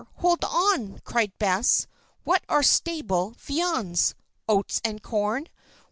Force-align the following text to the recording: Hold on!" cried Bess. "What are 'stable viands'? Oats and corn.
Hold 0.15 0.43
on!" 0.43 0.97
cried 1.03 1.37
Bess. 1.37 1.85
"What 2.23 2.43
are 2.49 2.63
'stable 2.63 3.35
viands'? 3.37 4.15
Oats 4.49 4.81
and 4.83 5.03
corn. 5.03 5.45